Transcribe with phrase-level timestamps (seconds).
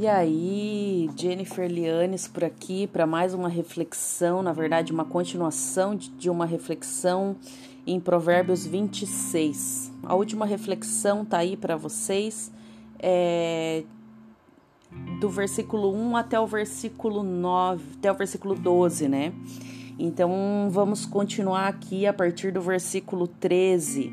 [0.00, 6.30] E aí, Jennifer Lianes por aqui para mais uma reflexão, na verdade, uma continuação de
[6.30, 7.34] uma reflexão
[7.84, 9.90] em Provérbios 26.
[10.04, 12.52] A última reflexão tá aí para vocês,
[13.00, 13.82] é
[15.18, 19.32] do versículo 1 até o versículo 9, até o versículo 12, né?
[19.98, 24.12] Então vamos continuar aqui a partir do versículo 13.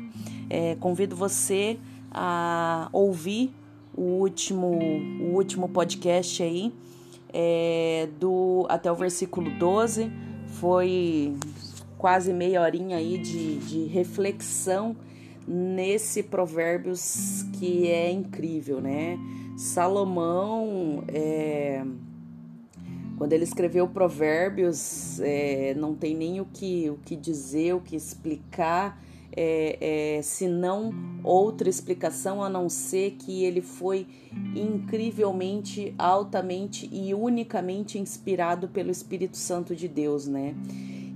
[0.50, 1.78] É, convido você
[2.10, 3.54] a ouvir
[3.96, 4.78] o último,
[5.20, 6.72] o último podcast aí,
[7.32, 10.10] é, do até o versículo 12.
[10.46, 11.34] Foi
[11.98, 14.96] quase meia horinha aí de, de reflexão
[15.46, 19.18] nesse Provérbios que é incrível, né?
[19.56, 21.84] Salomão, é,
[23.16, 27.96] quando ele escreveu Provérbios, é, não tem nem o que, o que dizer, o que
[27.96, 29.02] explicar
[29.32, 34.06] é, é, senão outra explicação a não ser que ele foi
[34.54, 40.54] incrivelmente, altamente e unicamente inspirado pelo Espírito Santo de Deus, né?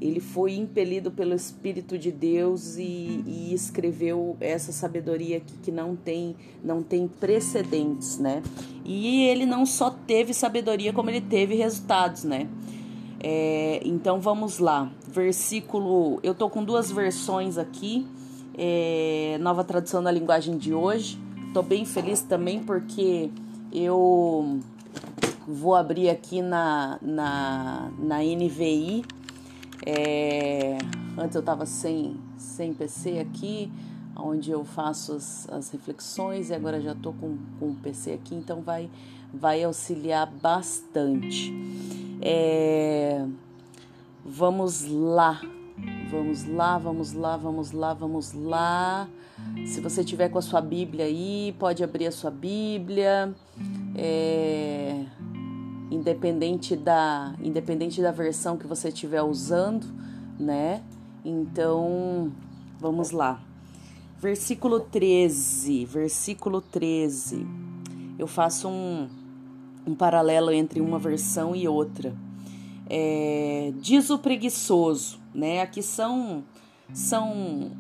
[0.01, 5.95] Ele foi impelido pelo Espírito de Deus e, e escreveu essa sabedoria aqui que não
[5.95, 6.35] tem,
[6.65, 8.43] não tem precedentes, né?
[8.83, 12.49] E ele não só teve sabedoria, como ele teve resultados, né?
[13.23, 16.19] É, então vamos lá, versículo.
[16.23, 18.07] Eu tô com duas versões aqui,
[18.57, 21.19] é, nova tradução da linguagem de hoje.
[21.53, 23.31] Tô bem feliz também porque
[23.73, 24.61] eu
[25.47, 29.05] vou abrir aqui na, na, na NVI.
[29.85, 30.79] É,
[31.19, 33.71] antes eu tava sem, sem PC aqui,
[34.17, 38.35] onde eu faço as, as reflexões, e agora já tô com, com o PC aqui,
[38.35, 38.91] então vai,
[39.33, 41.53] vai auxiliar bastante.
[42.21, 43.25] É,
[44.25, 45.41] vamos lá,
[46.11, 49.09] vamos lá, vamos lá, vamos lá, vamos lá.
[49.67, 53.35] Se você tiver com a sua Bíblia aí, pode abrir a sua Bíblia.
[53.97, 55.05] É,
[55.91, 59.87] independente da independente da versão que você estiver usando,
[60.39, 60.83] né?
[61.25, 62.33] Então,
[62.79, 63.43] vamos lá.
[64.19, 67.47] Versículo 13, versículo 13.
[68.19, 69.09] Eu faço um
[69.91, 72.15] um paralelo entre uma versão e outra.
[72.89, 75.61] É, diz o preguiçoso, né?
[75.61, 76.45] Aqui são,
[76.93, 77.73] são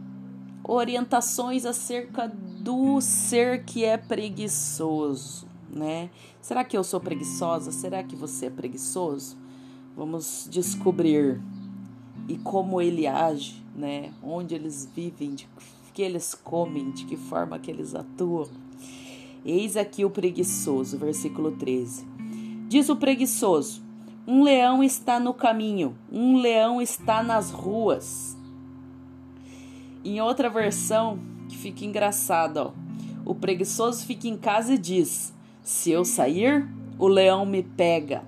[0.64, 6.10] orientações acerca do ser que é preguiçoso, né?
[6.40, 7.72] Será que eu sou preguiçosa?
[7.72, 9.36] Será que você é preguiçoso?
[9.96, 11.40] Vamos descobrir
[12.28, 14.12] e como ele age, né?
[14.22, 15.48] Onde eles vivem, de
[15.92, 18.48] que eles comem, de que forma que eles atuam.
[19.44, 22.06] Eis aqui o preguiçoso, versículo 13.
[22.68, 23.82] Diz o preguiçoso:
[24.26, 28.36] Um leão está no caminho, um leão está nas ruas.
[30.04, 31.18] Em outra versão,
[31.48, 32.72] que fica engraçado, ó,
[33.24, 36.68] o preguiçoso fica em casa e diz: Se eu sair,
[36.98, 38.22] o leão me pega.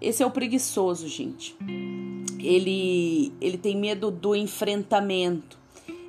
[0.00, 1.54] Esse é o preguiçoso, gente.
[2.38, 5.57] Ele, ele tem medo do enfrentamento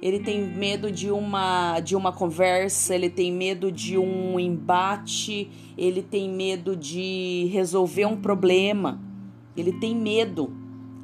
[0.02, 6.02] ele tem medo de uma de uma conversa, ele tem medo de um embate, ele
[6.02, 9.00] tem medo de resolver um problema.
[9.58, 10.54] Ele tem medo.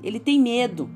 [0.01, 0.89] Ele tem medo,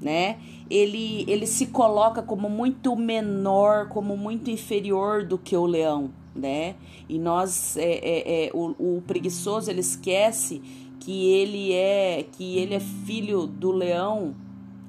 [0.00, 0.38] né?
[0.70, 6.76] Ele ele se coloca como muito menor, como muito inferior do que o leão, né?
[7.08, 10.62] E nós é, é, é o, o preguiçoso ele esquece
[11.00, 14.34] que ele é que ele é filho do leão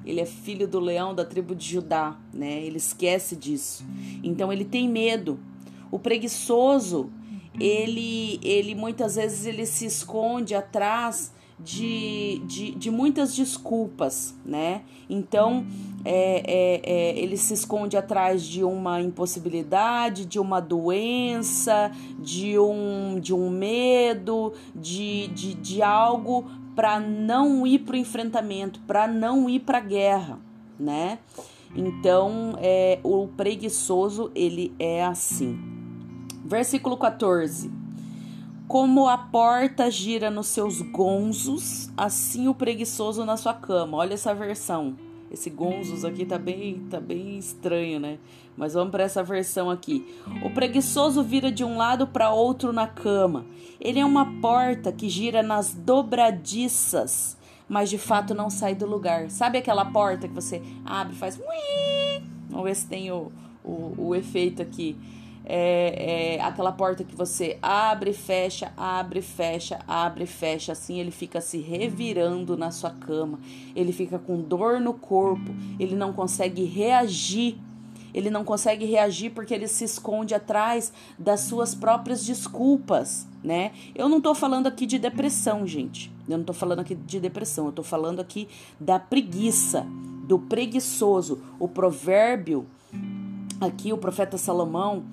[0.05, 2.61] ele é filho do leão da tribo de Judá, né?
[2.63, 3.85] Ele esquece disso.
[4.23, 5.39] Então ele tem medo.
[5.91, 7.11] O preguiçoso,
[7.59, 14.81] ele, ele muitas vezes ele se esconde atrás de, de, de muitas desculpas, né?
[15.09, 15.65] Então
[16.03, 23.19] é, é, é, ele se esconde atrás de uma impossibilidade, de uma doença, de um,
[23.19, 26.45] de um medo, de, de, de algo
[26.75, 30.39] para não ir para o enfrentamento, para não ir para a guerra,
[30.79, 31.19] né?
[31.75, 35.57] Então, é, o preguiçoso, ele é assim.
[36.45, 37.71] Versículo 14.
[38.67, 43.97] Como a porta gira nos seus gonzos, assim o preguiçoso na sua cama.
[43.97, 44.95] Olha essa versão.
[45.31, 48.19] Esse gonzos aqui tá bem, tá bem estranho, né?
[48.55, 50.05] Mas vamos para essa versão aqui.
[50.43, 53.45] O preguiçoso vira de um lado para outro na cama.
[53.79, 59.29] Ele é uma porta que gira nas dobradiças, mas de fato não sai do lugar.
[59.29, 61.39] Sabe aquela porta que você abre e faz.
[62.49, 63.31] Vamos ver se tem o,
[63.63, 64.95] o, o efeito aqui.
[65.45, 71.41] É, é, aquela porta que você abre, fecha, abre, fecha, abre, fecha, assim ele fica
[71.41, 73.39] se revirando na sua cama,
[73.75, 77.57] ele fica com dor no corpo, ele não consegue reagir
[78.13, 83.71] Ele não consegue reagir porque ele se esconde atrás das suas próprias desculpas, né?
[83.95, 86.11] Eu não tô falando aqui de depressão, gente.
[86.27, 88.47] Eu não tô falando aqui de depressão, eu tô falando aqui
[88.79, 89.85] da preguiça,
[90.27, 91.41] do preguiçoso.
[91.59, 92.65] O provérbio
[93.59, 95.03] aqui o profeta Salomão,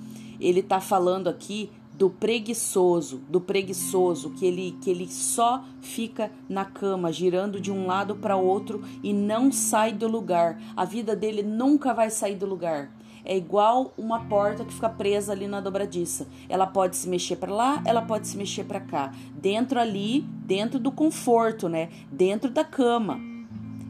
[0.41, 1.70] ele tá falando aqui
[2.00, 7.87] do preguiçoso, do preguiçoso que ele que ele só fica na cama, girando de um
[7.87, 10.58] lado para outro e não sai do lugar.
[10.75, 12.91] A vida dele nunca vai sair do lugar.
[13.23, 16.26] É igual uma porta que fica presa ali na dobradiça.
[16.49, 19.12] Ela pode se mexer para lá, ela pode se mexer para cá.
[19.35, 21.91] Dentro ali, dentro do conforto, né?
[22.11, 23.20] Dentro da cama.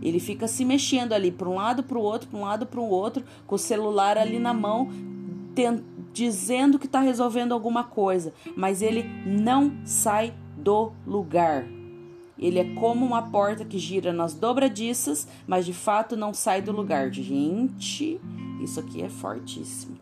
[0.03, 2.81] Ele fica se mexendo ali para um lado, para o outro, para um lado, para
[2.81, 4.89] o outro, com o celular ali na mão,
[5.55, 11.65] tentando dizendo que está resolvendo alguma coisa, mas ele não sai do lugar.
[12.39, 16.73] Ele é como uma porta que gira nas dobradiças, mas de fato não sai do
[16.73, 17.13] lugar.
[17.13, 18.19] Gente,
[18.63, 19.99] isso aqui é fortíssimo.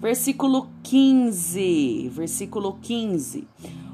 [0.00, 2.10] Versículo 15.
[2.10, 3.48] Versículo 15.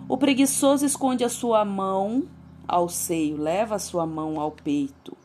[0.07, 2.25] O preguiçoso esconde a sua mão
[2.69, 5.17] ao seio, leva a sua mão ao peito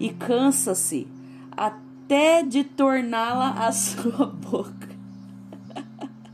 [0.00, 1.06] e cansa-se
[1.50, 4.91] até de torná-la a sua boca.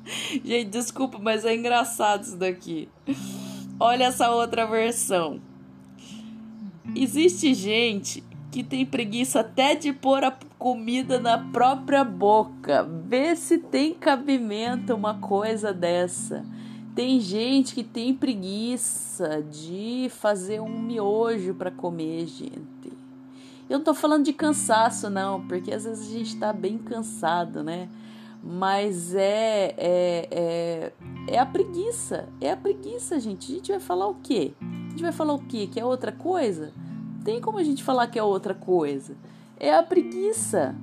[0.45, 2.89] Gente, desculpa, mas é engraçado isso daqui.
[3.79, 5.41] Olha essa outra versão.
[6.95, 12.83] Existe gente que tem preguiça até de pôr a comida na própria boca.
[12.83, 16.45] Vê se tem cabimento uma coisa dessa.
[16.95, 22.59] Tem gente que tem preguiça de fazer um miojo para comer, gente.
[23.69, 27.63] Eu não tô falando de cansaço, não, porque às vezes a gente tá bem cansado,
[27.63, 27.89] né?
[28.43, 30.93] Mas é, é, é,
[31.27, 32.29] é, a preguiça.
[32.41, 33.53] É a preguiça, gente.
[33.53, 34.53] A gente vai falar o quê?
[34.61, 35.69] A gente vai falar o quê?
[35.71, 36.73] Que é outra coisa?
[37.25, 39.17] Tem como a gente falar que é outra coisa?
[39.59, 40.75] É a preguiça.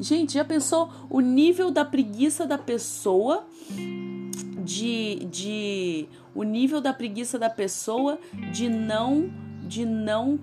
[0.00, 3.46] Gente, já pensou o nível da preguiça da pessoa?
[4.64, 8.18] De, de o nível da preguiça da pessoa
[8.50, 9.30] de não
[9.62, 10.38] de não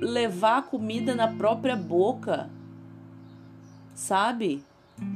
[0.00, 2.50] levar a comida na própria boca,
[3.94, 4.64] sabe?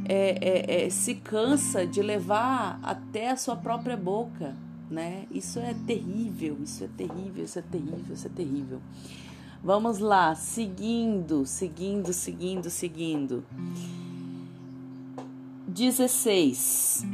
[0.07, 4.55] É, é, é, se cansa de levar até a sua própria boca,
[4.91, 5.27] né?
[5.31, 8.81] Isso é terrível, isso é terrível, isso é terrível, isso é terrível.
[9.63, 13.45] Vamos lá, seguindo, seguindo, seguindo, seguindo.
[15.67, 17.05] 16.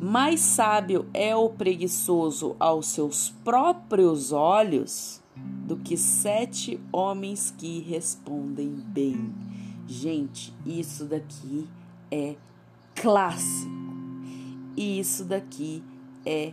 [0.00, 5.22] Mais sábio é o preguiçoso aos seus próprios olhos
[5.66, 9.32] do que sete homens que respondem bem.
[9.86, 11.68] Gente, isso daqui
[12.10, 12.36] é
[12.94, 13.70] clássico.
[14.76, 15.82] E isso daqui
[16.24, 16.52] é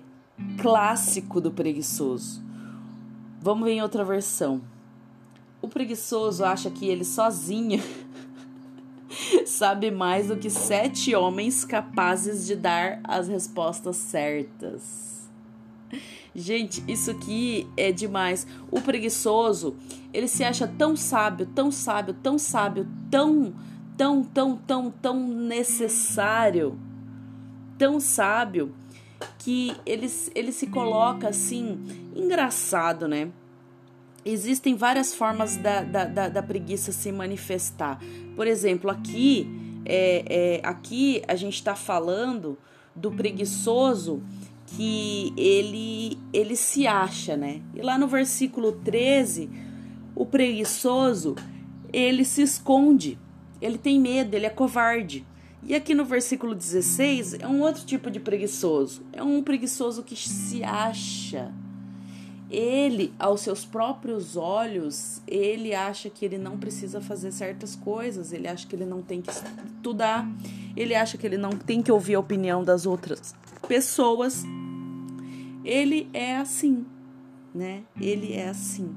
[0.61, 2.41] clássico do preguiçoso.
[3.41, 4.61] Vamos ver em outra versão.
[5.61, 7.81] O preguiçoso acha que ele sozinho
[9.45, 15.29] sabe mais do que sete homens capazes de dar as respostas certas.
[16.35, 18.47] Gente, isso aqui é demais.
[18.71, 19.75] O preguiçoso,
[20.11, 23.53] ele se acha tão sábio, tão sábio, tão sábio, tão
[23.97, 26.77] tão, tão, tão, tão necessário,
[27.77, 28.73] tão sábio,
[29.39, 31.79] que ele, ele se coloca assim,
[32.15, 33.29] engraçado, né?
[34.25, 37.99] Existem várias formas da, da, da, da preguiça se manifestar.
[38.35, 42.57] Por exemplo, aqui, é, é, aqui a gente está falando
[42.95, 44.23] do preguiçoso
[44.65, 47.61] que ele, ele se acha, né?
[47.75, 49.49] E lá no versículo 13,
[50.15, 51.35] o preguiçoso
[51.91, 53.19] ele se esconde
[53.63, 55.25] ele tem medo, ele é covarde.
[55.65, 59.01] E aqui no versículo 16 é um outro tipo de preguiçoso.
[59.13, 61.49] É um preguiçoso que se acha.
[62.49, 68.49] Ele, aos seus próprios olhos, ele acha que ele não precisa fazer certas coisas, ele
[68.49, 70.29] acha que ele não tem que estudar,
[70.75, 73.33] ele acha que ele não tem que ouvir a opinião das outras
[73.65, 74.43] pessoas.
[75.63, 76.85] Ele é assim,
[77.55, 77.83] né?
[77.99, 78.93] Ele é assim.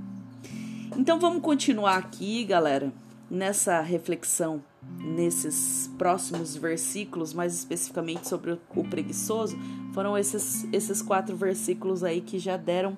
[0.96, 2.92] Então vamos continuar aqui, galera
[3.30, 4.62] nessa reflexão,
[5.00, 9.58] nesses próximos versículos, mais especificamente sobre o, preguiçoso,
[9.92, 12.96] foram esses, esses quatro versículos aí que já deram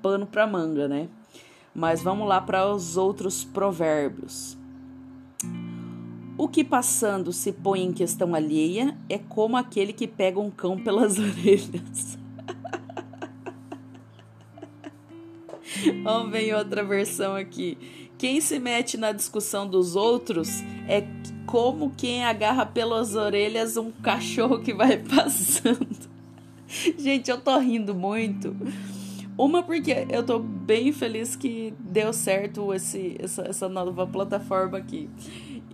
[0.00, 1.08] pano para manga, né?
[1.74, 4.56] Mas vamos lá para os outros provérbios.
[6.36, 10.76] O que passando se põe em questão alheia é como aquele que pega um cão
[10.78, 12.18] pelas orelhas.
[16.02, 18.03] Vamos ver outra versão aqui.
[18.24, 21.04] Quem se mete na discussão dos outros é
[21.44, 26.08] como quem agarra pelas orelhas um cachorro que vai passando.
[26.96, 28.56] Gente, eu tô rindo muito.
[29.36, 35.06] Uma porque eu tô bem feliz que deu certo esse, essa, essa nova plataforma aqui.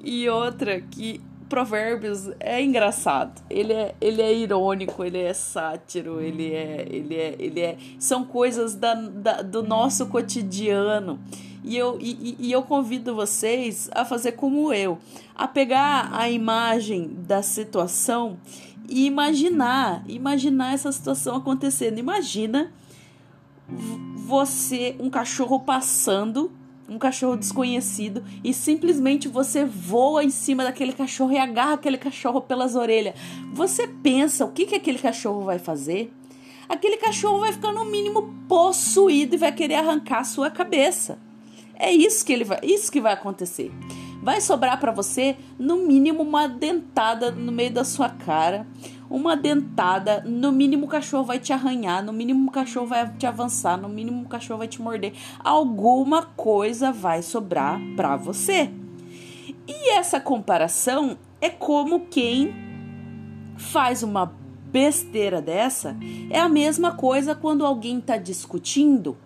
[0.02, 3.40] E outra que Provérbios é engraçado.
[3.48, 7.76] Ele é, ele é irônico, ele é sátiro, ele é, ele é, ele é.
[7.96, 11.20] São coisas da, da do nosso cotidiano.
[11.62, 14.98] E eu, e, e eu convido vocês a fazer como eu,
[15.34, 18.38] a pegar a imagem da situação
[18.88, 21.98] e imaginar, imaginar essa situação acontecendo.
[21.98, 22.72] Imagina
[24.26, 26.50] você, um cachorro passando,
[26.88, 32.40] um cachorro desconhecido, e simplesmente você voa em cima daquele cachorro e agarra aquele cachorro
[32.40, 33.14] pelas orelhas.
[33.52, 36.12] Você pensa o que, que aquele cachorro vai fazer?
[36.68, 41.18] Aquele cachorro vai ficar no mínimo possuído e vai querer arrancar a sua cabeça.
[41.80, 43.72] É isso que ele vai, isso que vai acontecer.
[44.22, 48.66] Vai sobrar para você no mínimo uma dentada no meio da sua cara,
[49.08, 53.24] uma dentada, no mínimo o cachorro vai te arranhar, no mínimo o cachorro vai te
[53.24, 55.14] avançar, no mínimo o cachorro vai te morder.
[55.42, 58.70] Alguma coisa vai sobrar para você.
[59.66, 62.54] E essa comparação é como quem
[63.56, 64.34] faz uma
[64.66, 65.96] besteira dessa,
[66.28, 69.16] é a mesma coisa quando alguém está discutindo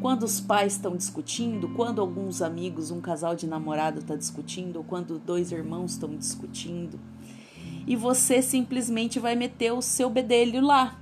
[0.00, 4.84] quando os pais estão discutindo, quando alguns amigos, um casal de namorado está discutindo, ou
[4.84, 6.98] quando dois irmãos estão discutindo,
[7.86, 10.98] e você simplesmente vai meter o seu bedelho lá.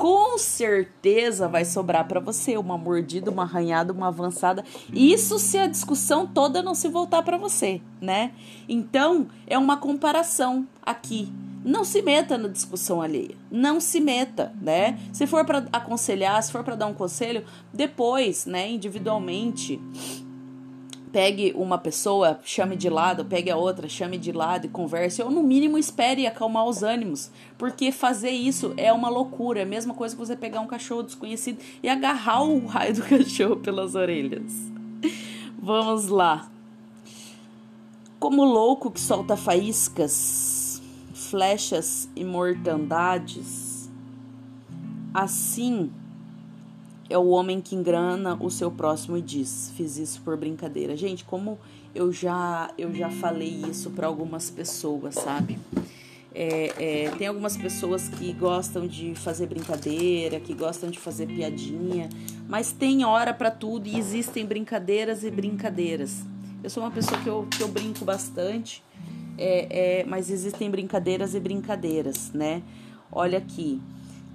[0.00, 4.64] Com certeza vai sobrar para você uma mordida, uma arranhada, uma avançada.
[4.90, 8.32] Isso se a discussão toda não se voltar para você, né?
[8.66, 11.30] Então, é uma comparação aqui
[11.62, 13.36] não se meta na discussão alheia.
[13.50, 14.98] Não se meta, né?
[15.12, 19.78] Se for para aconselhar, se for para dar um conselho, depois, né, individualmente,
[21.12, 25.30] pegue uma pessoa, chame de lado, pegue a outra, chame de lado e converse, ou
[25.30, 29.94] no mínimo espere acalmar os ânimos, porque fazer isso é uma loucura, é a mesma
[29.94, 34.52] coisa que você pegar um cachorro desconhecido e agarrar o raio do cachorro pelas orelhas.
[35.58, 36.50] Vamos lá.
[38.18, 43.90] Como louco que solta faíscas, flechas e mortandades.
[45.12, 45.90] Assim
[47.10, 50.96] é o homem que engana o seu próximo e diz: Fiz isso por brincadeira.
[50.96, 51.58] Gente, como
[51.94, 55.58] eu já eu já falei isso para algumas pessoas, sabe?
[56.32, 62.08] É, é, tem algumas pessoas que gostam de fazer brincadeira, que gostam de fazer piadinha,
[62.48, 66.22] mas tem hora para tudo e existem brincadeiras e brincadeiras.
[66.62, 68.82] Eu sou uma pessoa que eu, que eu brinco bastante
[69.40, 72.62] é, é, mas existem brincadeiras e brincadeiras, né?
[73.10, 73.80] Olha aqui,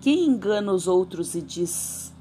[0.01, 2.11] quem engana os outros e diz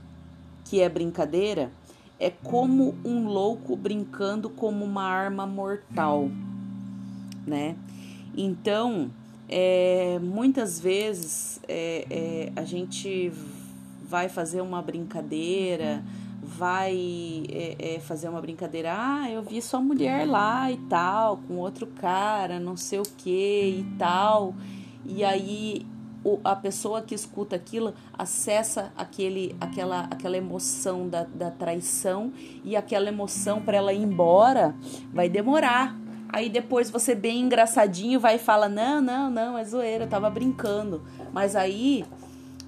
[0.64, 1.70] que é brincadeira
[2.18, 6.30] é como um louco brincando como uma arma mortal,
[7.46, 7.76] né?
[8.36, 9.10] Então,
[9.48, 13.32] é, muitas vezes é, é, a gente
[14.08, 16.02] vai fazer uma brincadeira
[16.44, 21.54] vai é, é, fazer uma brincadeira, ah, eu vi sua mulher lá e tal, com
[21.54, 24.54] outro cara, não sei o que e tal.
[25.06, 25.86] E aí
[26.24, 32.32] o, a pessoa que escuta aquilo acessa aquele, aquela, aquela emoção da, da traição
[32.64, 34.74] e aquela emoção para ela ir embora
[35.12, 35.96] vai demorar.
[36.30, 40.28] Aí depois você bem engraçadinho vai e fala: Não, não, não, é zoeira, eu tava
[40.30, 41.02] brincando.
[41.32, 42.04] Mas aí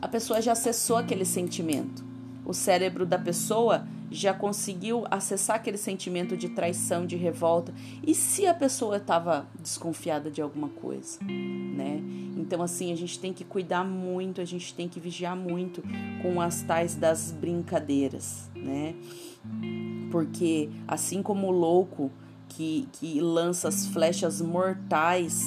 [0.01, 2.07] a pessoa já acessou aquele sentimento
[2.47, 3.85] o cérebro da pessoa
[4.17, 7.73] já conseguiu acessar aquele sentimento de traição, de revolta.
[8.07, 12.01] E se a pessoa estava desconfiada de alguma coisa, né?
[12.37, 15.83] Então assim, a gente tem que cuidar muito, a gente tem que vigiar muito
[16.23, 18.95] com as tais das brincadeiras, né?
[20.11, 22.11] Porque assim como o louco
[22.49, 25.45] que, que lança as flechas mortais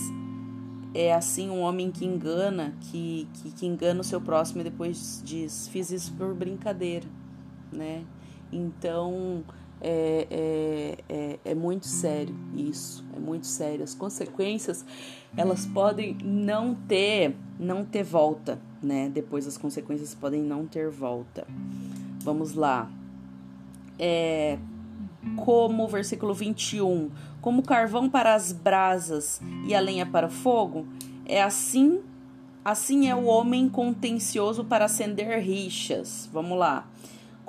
[0.93, 5.21] é assim um homem que engana, que, que, que, engana o seu próximo e depois
[5.23, 7.07] diz, fiz isso por brincadeira,
[7.71, 8.03] né?
[8.51, 9.43] Então
[9.81, 13.83] é, é, é, é, muito sério isso, é muito sério.
[13.83, 14.85] As consequências
[15.37, 19.09] elas podem não ter, não ter volta, né?
[19.09, 21.47] Depois as consequências podem não ter volta.
[22.23, 22.91] Vamos lá.
[23.97, 24.57] É,
[25.35, 27.09] como versículo 21,
[27.41, 30.85] como carvão para as brasas e a lenha para o fogo,
[31.25, 32.01] é assim,
[32.63, 36.29] assim é o homem contencioso para acender rixas.
[36.33, 36.87] Vamos lá.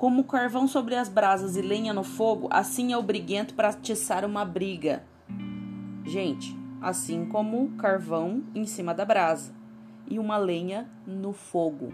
[0.01, 4.25] Como carvão sobre as brasas e lenha no fogo, assim é o briguento para atiçar
[4.25, 5.05] uma briga.
[6.07, 9.53] Gente, assim como carvão em cima da brasa
[10.09, 11.93] e uma lenha no fogo.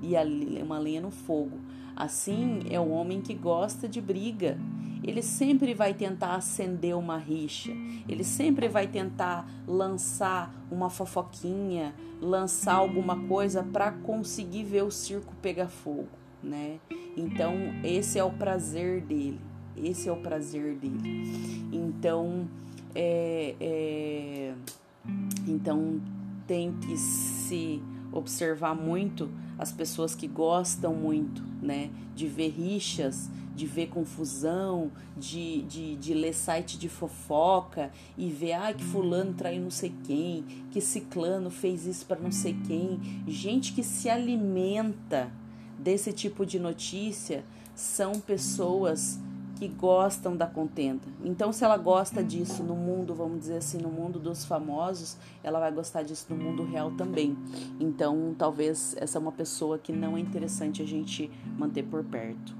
[0.00, 0.14] E
[0.62, 1.58] uma lenha no fogo.
[1.94, 4.56] Assim é o homem que gosta de briga.
[5.04, 7.72] Ele sempre vai tentar acender uma rixa,
[8.08, 15.34] ele sempre vai tentar lançar uma fofoquinha, lançar alguma coisa para conseguir ver o circo
[15.42, 16.08] pegar fogo,
[16.42, 16.78] né?
[17.16, 17.54] Então,
[17.84, 19.40] esse é o prazer dele.
[19.76, 21.68] Esse é o prazer dele.
[21.72, 22.48] Então,
[22.92, 24.54] É, é,
[25.46, 26.00] então
[26.44, 27.80] tem que se
[28.12, 35.62] observar muito as pessoas que gostam muito, né, de ver rixas, de ver confusão, de,
[35.62, 40.44] de, de ler site de fofoca e ver, ah, que fulano traiu não sei quem,
[40.72, 42.98] que ciclano fez isso para não sei quem.
[43.28, 45.30] Gente que se alimenta
[45.82, 47.44] desse tipo de notícia
[47.74, 49.18] são pessoas
[49.60, 51.02] que gostam da contenda.
[51.22, 55.60] Então, se ela gosta disso no mundo, vamos dizer assim, no mundo dos famosos, ela
[55.60, 57.36] vai gostar disso no mundo real também.
[57.78, 62.54] Então, talvez essa é uma pessoa que não é interessante a gente manter por perto.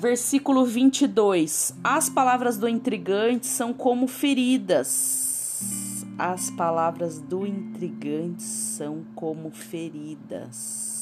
[0.00, 1.72] Versículo 22.
[1.84, 6.04] As palavras do intrigante são como feridas.
[6.18, 10.93] As palavras do intrigante são como feridas.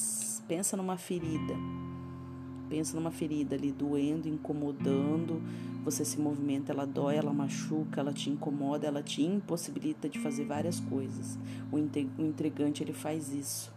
[0.47, 1.55] Pensa numa ferida
[2.73, 5.43] pensa numa ferida ali doendo, incomodando,
[5.85, 10.47] você se movimenta, ela dói, ela machuca, ela te incomoda, ela te impossibilita de fazer
[10.47, 11.39] várias coisas.
[11.71, 13.71] O intrigante ele faz isso.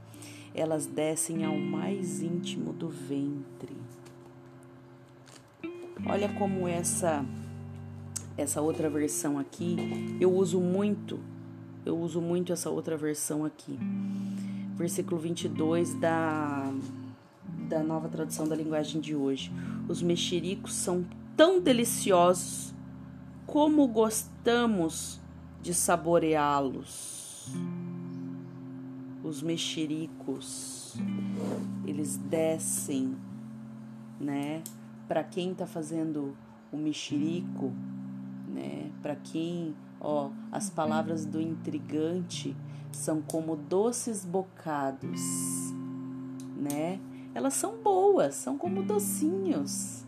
[0.53, 3.75] Elas descem ao mais íntimo do ventre.
[6.07, 7.25] Olha como essa
[8.37, 9.75] essa outra versão aqui,
[10.21, 11.19] eu uso muito,
[11.85, 13.77] eu uso muito essa outra versão aqui.
[14.75, 16.71] Versículo 22 da
[17.67, 19.51] da nova tradução da linguagem de hoje.
[19.87, 21.05] Os mexericos são
[21.35, 22.73] tão deliciosos
[23.45, 25.19] como gostamos
[25.61, 27.53] de saboreá-los.
[29.23, 30.95] Os mexericos,
[31.85, 33.15] eles descem,
[34.19, 34.63] né?
[35.07, 36.35] Para quem tá fazendo
[36.71, 37.73] o mexerico,
[38.47, 38.91] né?
[39.01, 42.55] Para quem, ó, as palavras do intrigante
[42.91, 45.21] são como doces bocados,
[46.55, 46.99] né?
[47.35, 50.05] elas são boas, são como docinhos.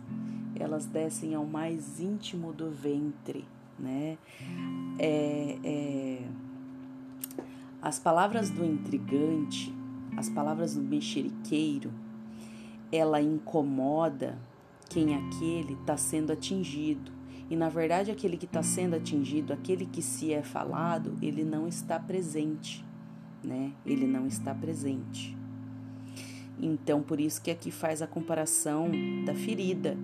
[0.55, 3.45] Elas descem ao mais íntimo do ventre,
[3.77, 4.17] né?
[4.97, 6.27] É, é,
[7.81, 9.75] as palavras do intrigante,
[10.15, 11.91] as palavras do mexeriqueiro,
[12.91, 14.39] ela incomoda
[14.89, 17.11] quem aquele está sendo atingido.
[17.49, 21.67] E na verdade, aquele que está sendo atingido, aquele que se é falado, ele não
[21.67, 22.83] está presente,
[23.43, 23.71] né?
[23.85, 25.37] Ele não está presente.
[26.59, 28.91] Então, por isso que aqui faz a comparação
[29.25, 29.97] da ferida.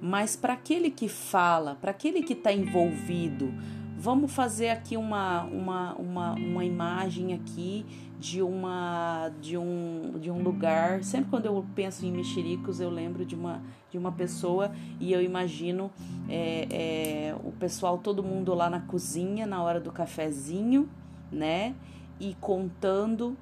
[0.00, 3.52] Mas para aquele que fala, para aquele que está envolvido,
[3.96, 7.84] vamos fazer aqui uma, uma, uma, uma imagem aqui
[8.18, 11.02] de uma de um, de um lugar.
[11.02, 15.22] Sempre quando eu penso em mexericos, eu lembro de uma, de uma pessoa e eu
[15.22, 15.90] imagino
[16.28, 20.88] é, é, o pessoal, todo mundo lá na cozinha, na hora do cafezinho,
[21.30, 21.74] né?
[22.20, 23.36] E contando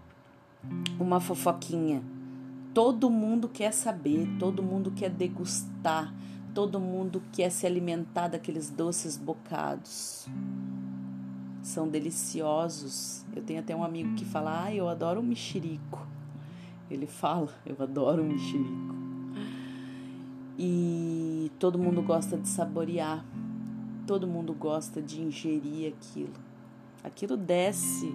[0.99, 2.03] uma fofoquinha.
[2.73, 6.13] Todo mundo quer saber, todo mundo quer degustar,
[6.55, 10.27] todo mundo quer se alimentar daqueles doces bocados.
[11.63, 13.25] São deliciosos.
[13.35, 16.07] Eu tenho até um amigo que fala: Ah, eu adoro um mexerico.
[16.91, 18.95] Ele fala: Eu adoro um mexerico.
[20.59, 23.25] E todo mundo gosta de saborear,
[24.07, 26.35] todo mundo gosta de ingerir aquilo.
[27.03, 28.13] Aquilo desce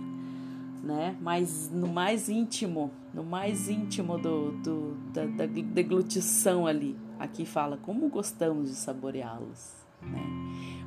[0.84, 1.16] né?
[1.22, 6.96] Mas no mais íntimo, no mais íntimo do, do da, da deglutição ali.
[7.20, 10.24] Aqui fala como gostamos de saboreá-los, né?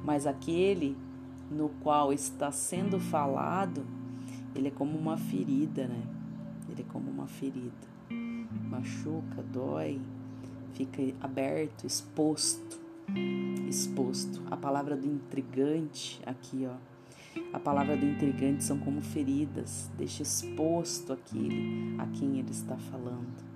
[0.03, 0.97] Mas aquele
[1.51, 3.85] no qual está sendo falado,
[4.55, 6.03] ele é como uma ferida, né?
[6.69, 7.93] Ele é como uma ferida.
[8.71, 10.01] Machuca, dói,
[10.73, 12.81] fica aberto, exposto.
[13.69, 14.43] Exposto.
[14.51, 16.93] A palavra do intrigante aqui, ó
[17.53, 23.52] a palavra do intrigante são como feridas, deixa exposto aquele a quem ele está falando.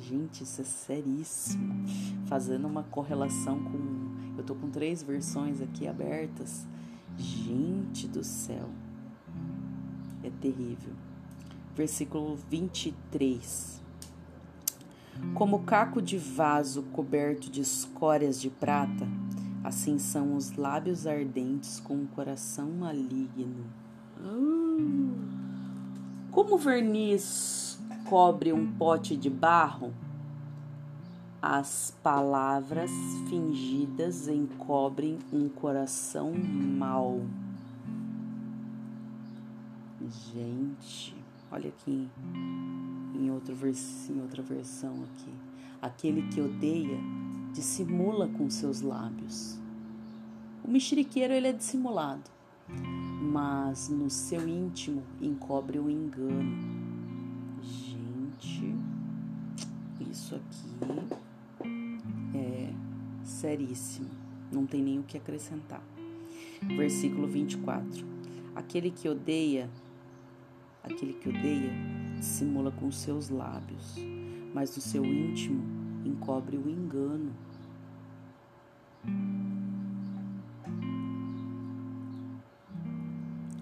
[0.00, 1.84] Gente, isso é seríssimo.
[2.26, 4.36] Fazendo uma correlação com.
[4.36, 6.66] Eu tô com três versões aqui abertas.
[7.16, 8.68] Gente do céu.
[10.22, 10.92] É terrível.
[11.74, 13.82] Versículo 23.
[15.34, 19.08] Como caco de vaso coberto de escórias de prata,
[19.68, 23.66] Assim são os lábios ardentes com o coração maligno.
[26.30, 27.67] Como o verniz
[28.08, 29.92] cobre um pote de barro,
[31.42, 32.90] as palavras
[33.28, 37.20] fingidas encobrem um coração mau.
[40.32, 41.14] Gente,
[41.52, 42.08] olha aqui
[43.14, 45.32] em, outro vers em outra versão aqui.
[45.82, 46.98] Aquele que odeia
[47.52, 49.58] dissimula com seus lábios.
[50.64, 52.30] O mexeriqueiro ele é dissimulado,
[53.20, 56.77] mas no seu íntimo encobre o engano.
[58.40, 58.76] Gente,
[60.00, 60.70] isso aqui
[62.36, 62.72] é
[63.24, 64.08] seríssimo,
[64.52, 65.82] não tem nem o que acrescentar.
[66.62, 68.06] Versículo 24.
[68.54, 69.68] Aquele que odeia,
[70.84, 71.72] aquele que odeia,
[72.16, 73.96] dissimula com seus lábios,
[74.54, 75.62] mas no seu íntimo
[76.04, 77.32] encobre o engano.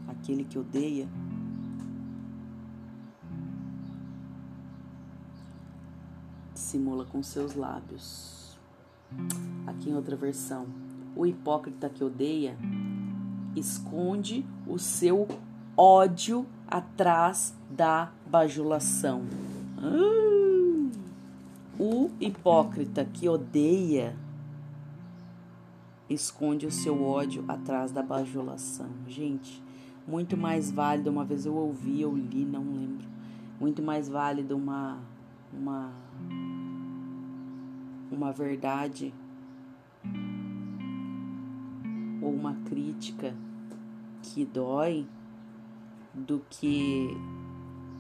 [0.07, 1.09] Aquele que odeia
[6.67, 8.59] dissimula com seus lábios.
[9.69, 10.67] Aqui em outra versão,
[11.15, 12.59] o hipócrita que odeia
[13.55, 15.29] esconde o seu
[15.77, 19.23] ódio atrás da bajulação.
[19.79, 20.91] Ah,
[21.79, 24.17] o hipócrita que odeia
[26.11, 28.91] esconde o seu ódio atrás da bajulação.
[29.07, 29.63] Gente,
[30.05, 33.07] muito mais válido, uma vez eu ouvi, eu li, não lembro.
[33.61, 34.99] Muito mais válido uma
[35.53, 35.91] uma
[38.11, 39.12] uma verdade
[42.23, 43.35] ou uma crítica
[44.23, 45.07] que dói
[46.14, 47.09] do que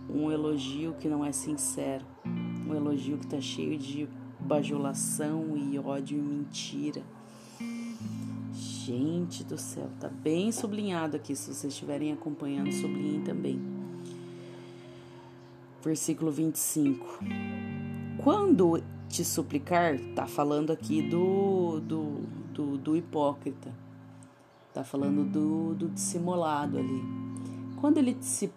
[0.08, 2.04] um elogio que não é sincero,
[2.66, 7.02] um elogio que está cheio de bajulação e ódio e mentira.
[8.52, 11.34] Gente do céu, tá bem sublinhado aqui.
[11.34, 13.60] Se vocês estiverem acompanhando, sublinhem também.
[15.82, 17.18] Versículo 25.
[18.22, 22.20] Quando te suplicar, tá falando aqui do, do,
[22.52, 23.72] do, do hipócrita,
[24.74, 27.02] tá falando do, do dissimulado ali.
[27.80, 28.52] Quando ele te,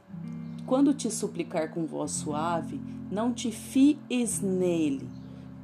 [0.66, 2.80] quando te suplicar com voz suave,
[3.12, 5.10] não te fies nele,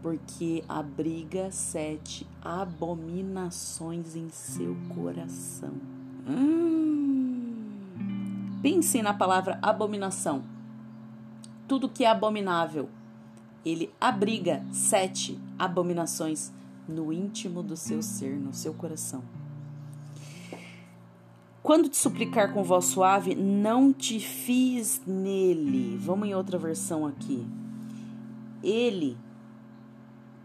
[0.02, 5.74] porque abriga sete abominações em seu coração.
[6.28, 6.66] Hum.
[8.62, 10.44] Pense na palavra abominação.
[11.68, 12.90] Tudo que é abominável
[13.66, 16.54] ele abriga sete abominações
[16.88, 19.24] no íntimo do seu ser, no seu coração.
[21.64, 25.98] Quando te suplicar com voz suave, não te fies nele.
[25.98, 27.44] Vamos em outra versão aqui.
[28.62, 29.18] Ele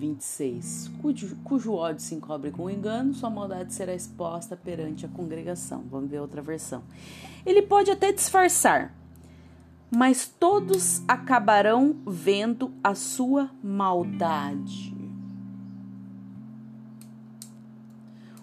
[0.02, 0.92] 26.
[1.00, 5.84] Cujo, cujo ódio se encobre com engano, sua maldade será exposta perante a congregação.
[5.92, 6.82] Vamos ver outra versão.
[7.46, 8.96] Ele pode até disfarçar,
[9.92, 14.92] mas todos acabarão vendo a sua maldade.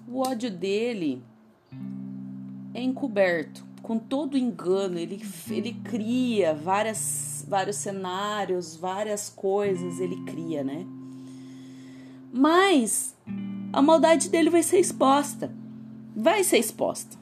[0.06, 1.20] O ódio dele
[2.72, 10.62] é encoberto, com todo engano, ele, ele cria várias, vários cenários, várias coisas, ele cria,
[10.62, 10.86] né?
[12.32, 13.16] Mas
[13.72, 15.52] a maldade dele vai ser exposta.
[16.14, 17.16] Vai ser exposta.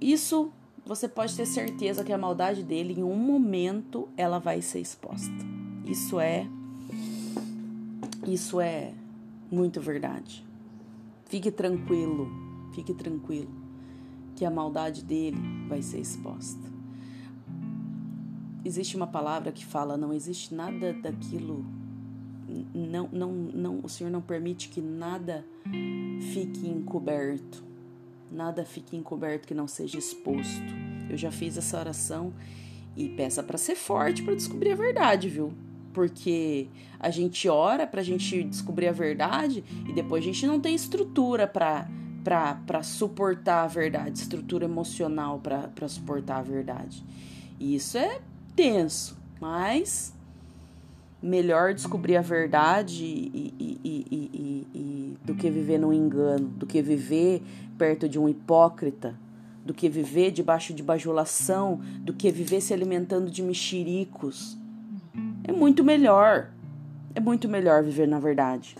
[0.00, 0.52] Isso
[0.84, 5.34] você pode ter certeza que a maldade dele em um momento ela vai ser exposta.
[5.84, 6.46] Isso é
[8.26, 8.92] isso é
[9.50, 10.46] muito verdade.
[11.26, 12.28] Fique tranquilo,
[12.74, 13.50] fique tranquilo
[14.34, 16.68] que a maldade dele vai ser exposta.
[18.64, 21.64] Existe uma palavra que fala não existe nada daquilo
[22.74, 25.44] não, não, não, o Senhor não permite que nada
[26.32, 27.62] fique encoberto,
[28.30, 30.72] nada fique encoberto que não seja exposto.
[31.10, 32.32] Eu já fiz essa oração
[32.96, 35.52] e peça para ser forte para descobrir a verdade, viu?
[35.92, 40.60] Porque a gente ora para a gente descobrir a verdade e depois a gente não
[40.60, 41.88] tem estrutura para
[42.24, 47.02] para suportar a verdade, estrutura emocional para suportar a verdade.
[47.58, 48.20] E isso é
[48.54, 50.12] tenso, mas
[51.22, 57.42] melhor descobrir a verdade e, e, e, do que viver no engano, do que viver
[57.76, 59.18] perto de um hipócrita,
[59.64, 64.56] do que viver debaixo de bajulação, do que viver se alimentando de mexericos.
[65.44, 66.50] É muito melhor.
[67.14, 68.76] É muito melhor viver na verdade.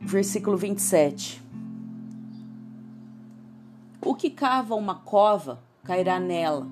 [0.00, 1.42] Versículo 27.
[4.02, 6.66] O que cava uma cova cairá nela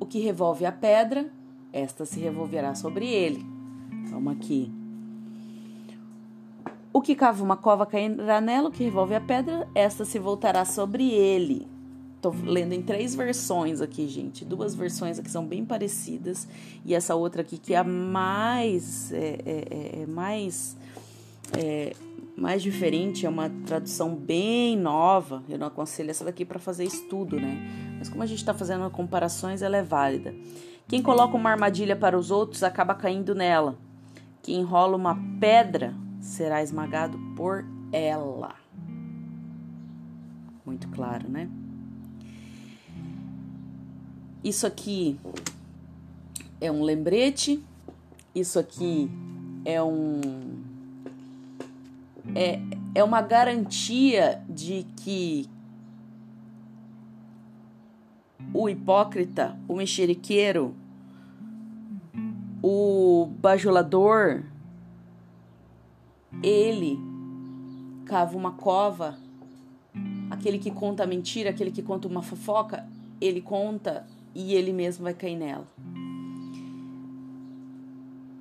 [0.00, 1.30] o que revolve a pedra,
[1.72, 3.44] esta se revolverá sobre ele.
[4.10, 4.72] Vamos aqui.
[6.92, 10.64] O que cava uma cova cairá nela, o que revolve a pedra, esta se voltará
[10.64, 11.68] sobre ele.
[12.20, 14.44] tô lendo em três versões aqui, gente.
[14.44, 16.48] Duas versões aqui são bem parecidas
[16.84, 20.76] e essa outra aqui que é a mais é, é, é, é mais
[21.56, 21.94] é,
[22.36, 25.42] mais diferente, é uma tradução bem nova.
[25.48, 27.56] Eu não aconselho essa daqui para fazer estudo, né?
[27.98, 30.34] Mas como a gente está fazendo comparações, ela é válida.
[30.88, 33.78] Quem coloca uma armadilha para os outros acaba caindo nela.
[34.42, 38.54] Quem enrola uma pedra será esmagado por ela.
[40.64, 41.48] Muito claro, né?
[44.42, 45.18] Isso aqui
[46.60, 47.62] é um lembrete.
[48.34, 49.10] Isso aqui
[49.64, 50.59] é um
[52.34, 52.60] é,
[52.94, 55.48] é uma garantia de que
[58.52, 60.74] o hipócrita, o mexeriqueiro,
[62.62, 64.42] o bajulador,
[66.42, 66.98] ele
[68.04, 69.18] cava uma cova,
[70.30, 72.86] aquele que conta mentira, aquele que conta uma fofoca,
[73.20, 75.66] ele conta e ele mesmo vai cair nela.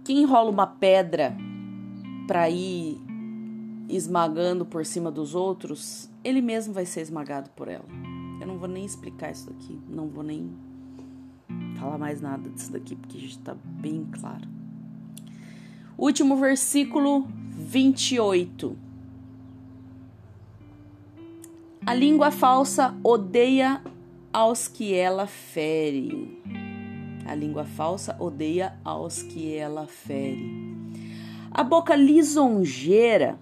[0.04, 1.36] Quem enrola uma pedra
[2.28, 3.00] para ir
[3.90, 7.86] esmagando por cima dos outros, ele mesmo vai ser esmagado por ela.
[8.40, 10.50] Eu não vou nem explicar isso daqui, não vou nem
[11.78, 14.48] falar mais nada disso daqui, porque já está bem claro.
[15.98, 18.78] Último versículo 28.
[21.86, 23.82] A língua falsa odeia
[24.32, 26.40] aos que ela fere.
[27.26, 30.70] A língua falsa odeia aos que ela fere.
[31.52, 33.40] A boca lisonjeira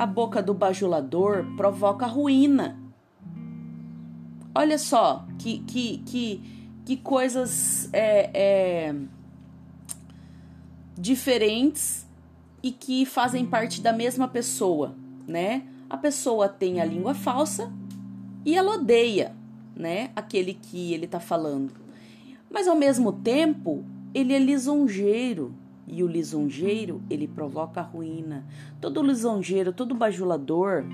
[0.00, 2.80] a boca do bajulador provoca ruína.
[4.54, 8.94] Olha só que, que, que, que coisas é, é,
[10.96, 12.06] diferentes
[12.62, 14.96] e que fazem parte da mesma pessoa,
[15.28, 15.64] né?
[15.90, 17.70] A pessoa tem a língua falsa
[18.42, 19.36] e ela odeia,
[19.76, 20.12] né?
[20.16, 21.74] Aquele que ele está falando.
[22.50, 23.84] Mas ao mesmo tempo,
[24.14, 25.54] ele é lisonjeiro,
[25.90, 28.46] e o lisonjeiro, ele provoca ruína.
[28.80, 30.84] Todo lisonjeiro, todo bajulador,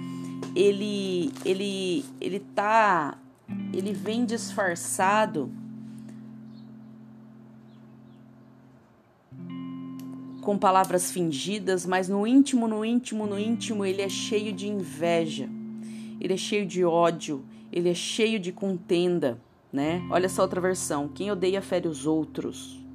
[0.55, 3.19] ele ele ele tá
[3.73, 5.51] ele vem disfarçado
[10.41, 15.49] com palavras fingidas, mas no íntimo, no íntimo, no íntimo, ele é cheio de inveja.
[16.21, 19.39] Ele é cheio de ódio, ele é cheio de contenda,
[19.73, 20.01] né?
[20.11, 21.09] Olha essa outra versão.
[21.09, 22.86] Quem odeia fere os outros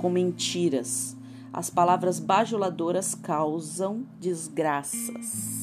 [0.00, 1.14] com mentiras.
[1.52, 5.60] As palavras bajuladoras causam desgraças.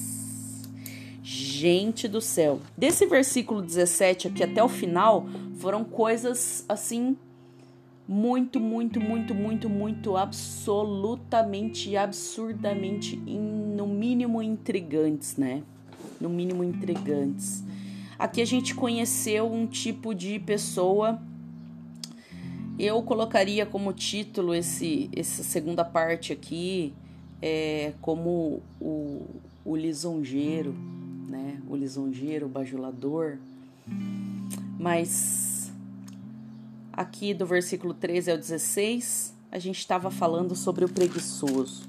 [1.23, 2.59] Gente do céu.
[2.77, 7.17] Desse versículo 17 aqui até o final, foram coisas assim
[8.07, 15.63] muito, muito, muito, muito, muito absolutamente, absurdamente, no mínimo intrigantes, né?
[16.21, 17.63] No mínimo intrigantes.
[18.19, 21.19] Aqui a gente conheceu um tipo de pessoa
[22.79, 26.93] eu colocaria como título esse, essa segunda parte aqui
[27.41, 29.25] é, como o,
[29.65, 30.73] o lisonjeiro,
[31.27, 31.61] né?
[31.67, 33.37] O lisonjeiro, o bajulador.
[34.79, 35.71] Mas
[36.93, 41.87] aqui do versículo 13 ao 16, a gente estava falando sobre o preguiçoso.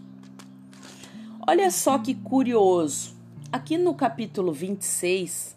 [1.46, 3.16] Olha só que curioso.
[3.50, 5.56] Aqui no capítulo 26,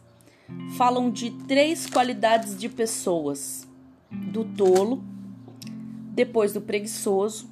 [0.78, 3.68] falam de três qualidades de pessoas:
[4.10, 5.04] do tolo,
[6.12, 7.50] depois do preguiçoso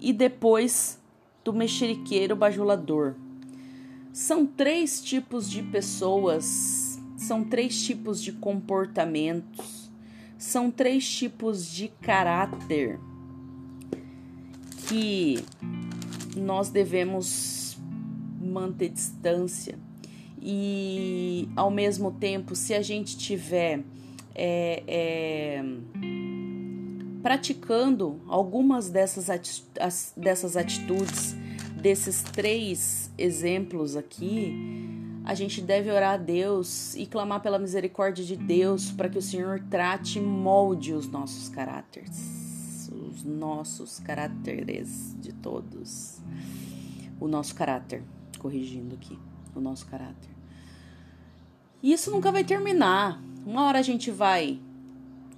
[0.00, 0.98] e depois
[1.44, 3.14] do mexeriqueiro bajulador.
[4.12, 9.90] São três tipos de pessoas, são três tipos de comportamentos,
[10.38, 12.98] são três tipos de caráter
[14.88, 15.44] que
[16.36, 17.76] nós devemos
[18.40, 19.78] manter distância
[20.48, 23.82] e ao mesmo tempo, se a gente tiver
[24.32, 25.64] é, é,
[27.26, 29.26] praticando algumas dessas,
[30.16, 31.34] dessas atitudes,
[31.76, 34.54] desses três exemplos aqui,
[35.24, 39.22] a gente deve orar a Deus e clamar pela misericórdia de Deus para que o
[39.22, 46.20] Senhor trate e molde os nossos caráteres, os nossos caráteres de todos.
[47.18, 48.04] O nosso caráter,
[48.38, 49.18] corrigindo aqui,
[49.52, 50.30] o nosso caráter.
[51.82, 53.20] E isso nunca vai terminar.
[53.44, 54.60] Uma hora a gente vai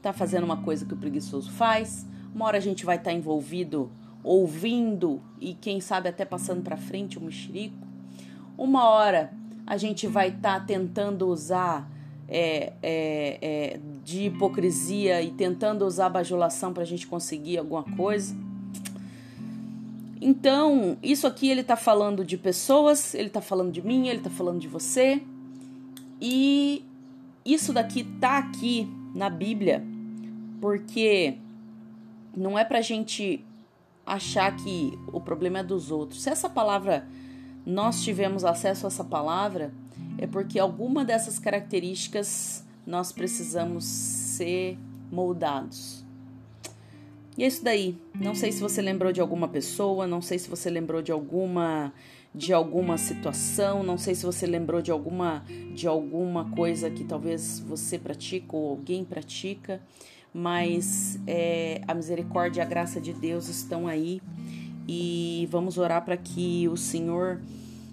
[0.03, 3.17] tá fazendo uma coisa que o preguiçoso faz, uma hora a gente vai estar tá
[3.17, 3.91] envolvido
[4.23, 7.87] ouvindo e quem sabe até passando para frente o mexerico.
[8.57, 9.33] Uma hora
[9.67, 11.91] a gente vai estar tá tentando usar
[12.29, 18.37] é, é, é, de hipocrisia e tentando usar bajulação para a gente conseguir alguma coisa.
[20.21, 24.31] Então, isso aqui ele está falando de pessoas, ele está falando de mim, ele está
[24.31, 25.23] falando de você.
[26.21, 26.85] E
[27.45, 29.83] isso daqui tá aqui na Bíblia
[30.61, 31.39] porque
[32.37, 33.45] não é pra gente
[34.05, 36.23] achar que o problema é dos outros.
[36.23, 37.07] Se essa palavra
[37.65, 39.73] nós tivemos acesso a essa palavra,
[40.17, 44.79] é porque alguma dessas características nós precisamos ser
[45.13, 46.05] moldados.
[47.37, 47.97] E é isso daí.
[48.15, 51.93] Não sei se você lembrou de alguma pessoa, não sei se você lembrou de alguma
[52.39, 57.59] de alguma situação, não sei se você lembrou de alguma de alguma coisa que talvez
[57.59, 59.83] você pratica ou alguém pratica,
[60.33, 64.23] mas é, a misericórdia e a graça de Deus estão aí
[64.87, 67.41] e vamos orar para que o Senhor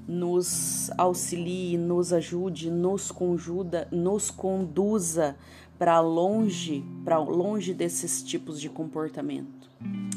[0.08, 5.36] nos auxilie, nos ajude, nos conjuda, nos conduza
[5.79, 9.71] para longe, para longe desses tipos de comportamento.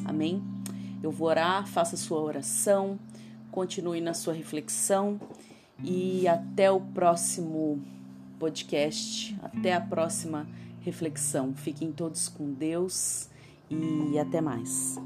[0.04, 0.42] Amém?
[1.02, 2.98] Eu vou orar, faça sua oração,
[3.50, 5.20] continue na sua reflexão
[5.82, 7.80] e até o próximo
[8.38, 10.46] podcast, até a próxima
[10.80, 11.54] reflexão.
[11.54, 13.28] Fiquem todos com Deus
[13.70, 14.98] e até mais.